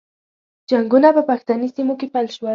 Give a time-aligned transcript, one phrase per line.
[0.69, 2.49] جنګونه په پښتني سیمو کې پیل شول.